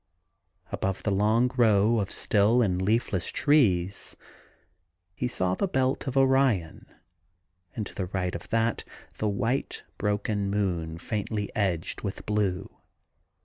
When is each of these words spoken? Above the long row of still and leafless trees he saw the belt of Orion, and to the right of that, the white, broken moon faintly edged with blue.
Above 0.71 1.03
the 1.03 1.11
long 1.11 1.47
row 1.57 1.99
of 1.99 2.09
still 2.09 2.63
and 2.63 2.81
leafless 2.81 3.27
trees 3.29 4.15
he 5.13 5.27
saw 5.27 5.53
the 5.53 5.67
belt 5.67 6.07
of 6.07 6.17
Orion, 6.17 6.87
and 7.75 7.85
to 7.85 7.93
the 7.93 8.07
right 8.07 8.33
of 8.33 8.49
that, 8.49 8.83
the 9.19 9.29
white, 9.29 9.83
broken 9.99 10.49
moon 10.49 10.97
faintly 10.97 11.55
edged 11.55 12.01
with 12.01 12.25
blue. 12.25 12.75